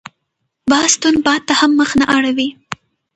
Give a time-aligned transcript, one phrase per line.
[0.71, 2.49] باز تند باد ته هم مخ نه اړوي